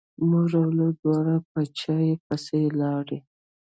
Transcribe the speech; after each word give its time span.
مور 0.29 0.51
او 0.59 0.65
لور 0.77 0.93
دواړه 1.01 1.35
په 1.51 1.61
چای 1.79 2.07
پسې 2.25 2.59
لاړې. 2.79 3.17